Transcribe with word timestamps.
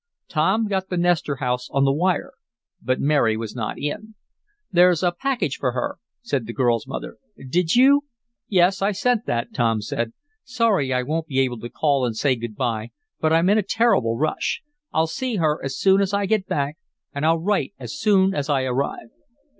Tom 0.27 0.65
got 0.67 0.89
the 0.89 0.97
Nestor 0.97 1.35
house 1.35 1.69
on 1.69 1.85
the 1.85 1.91
wire. 1.93 2.31
But 2.81 2.99
Mary 2.99 3.37
was 3.37 3.55
not 3.55 3.77
in. 3.77 4.15
"There's 4.71 5.03
a 5.03 5.11
package 5.11 5.57
here 5.57 5.59
for 5.59 5.71
her," 5.73 5.99
said 6.23 6.47
the 6.47 6.53
girl's 6.53 6.87
mother. 6.87 7.17
"Did 7.47 7.75
you?" 7.75 8.05
"Yes, 8.47 8.81
I 8.81 8.93
sent 8.93 9.27
that," 9.27 9.53
Tom 9.53 9.79
said. 9.79 10.13
"Sorry 10.43 10.91
I 10.91 11.03
won't 11.03 11.27
be 11.27 11.39
able 11.41 11.59
to 11.59 11.69
call 11.69 12.03
and 12.03 12.17
say 12.17 12.35
good 12.35 12.55
bye, 12.55 12.89
but 13.19 13.31
I'm 13.31 13.47
in 13.51 13.59
a 13.59 13.61
terrible 13.61 14.17
rush. 14.17 14.63
I'll 14.91 15.05
see 15.05 15.35
her 15.35 15.63
as 15.63 15.77
soon 15.77 16.01
as 16.01 16.15
I 16.15 16.25
get 16.25 16.47
back, 16.47 16.79
and 17.13 17.23
I'll 17.23 17.37
write 17.37 17.75
as 17.77 17.93
soon 17.95 18.33
as 18.33 18.49
I 18.49 18.63
arrive." 18.63 19.09